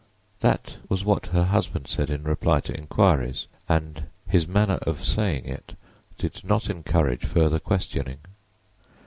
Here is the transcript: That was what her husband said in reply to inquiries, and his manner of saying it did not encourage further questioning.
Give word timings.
That 0.39 0.77
was 0.89 1.05
what 1.05 1.27
her 1.27 1.43
husband 1.43 1.85
said 1.87 2.09
in 2.09 2.23
reply 2.23 2.59
to 2.61 2.75
inquiries, 2.75 3.45
and 3.69 4.05
his 4.27 4.47
manner 4.47 4.79
of 4.81 5.03
saying 5.05 5.45
it 5.45 5.75
did 6.17 6.43
not 6.43 6.71
encourage 6.71 7.23
further 7.23 7.59
questioning. 7.59 8.17